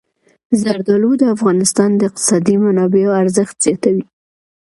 [0.61, 4.05] زردالو د افغانستان د اقتصادي منابعو ارزښت زیاتوي.